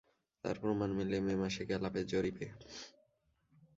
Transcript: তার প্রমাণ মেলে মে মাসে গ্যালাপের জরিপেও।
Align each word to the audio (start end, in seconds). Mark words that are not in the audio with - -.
তার 0.43 0.55
প্রমাণ 0.61 0.89
মেলে 0.97 1.17
মে 1.25 1.33
মাসে 1.41 1.63
গ্যালাপের 1.69 2.05
জরিপেও। 2.07 2.53